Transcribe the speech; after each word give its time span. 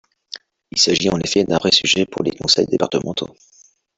Il 0.71 0.79
s’agit 0.79 1.11
en 1.11 1.19
effet 1.19 1.43
d’un 1.43 1.59
vrai 1.59 1.71
sujet 1.71 2.07
pour 2.07 2.23
les 2.23 2.31
conseils 2.31 2.65
départementaux. 2.65 3.35